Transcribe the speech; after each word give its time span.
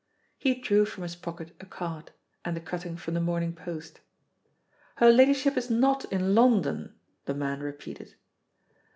He 0.39 0.55
drew 0.55 0.85
from 0.85 1.03
his 1.03 1.15
pocket 1.15 1.55
a 1.59 1.65
card, 1.67 2.09
and 2.43 2.57
the 2.57 2.59
cutting 2.59 2.97
from 2.97 3.13
the 3.13 3.21
Morning 3.21 3.53
Post. 3.53 4.01
"Her 4.95 5.11
ladyship 5.11 5.55
is 5.55 5.69
not 5.69 6.05
in 6.11 6.33
London," 6.33 6.95
the 7.25 7.35
man 7.35 7.59
repeated. 7.59 8.15